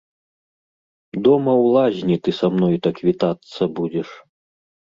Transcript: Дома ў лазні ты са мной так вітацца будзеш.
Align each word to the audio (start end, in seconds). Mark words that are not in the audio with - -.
Дома 1.27 1.53
ў 1.63 1.75
лазні 1.75 2.15
ты 2.29 2.35
са 2.39 2.47
мной 2.57 2.75
так 2.89 2.95
вітацца 3.09 3.63
будзеш. 3.81 4.09